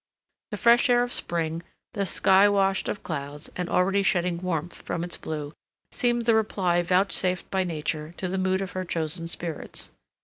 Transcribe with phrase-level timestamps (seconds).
[0.49, 1.61] The fresh air of spring,
[1.93, 5.53] the sky washed of clouds and already shedding warmth from its blue,
[5.91, 9.91] seemed the reply vouchsafed by nature to the mood of her chosen spirits.